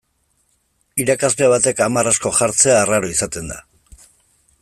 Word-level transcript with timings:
Irakasle 1.03 1.49
batek 1.51 1.83
hamar 1.87 2.09
asko 2.13 2.33
jartzea 2.39 2.79
arraro 2.87 3.13
izaten 3.17 3.53
da. 3.55 3.61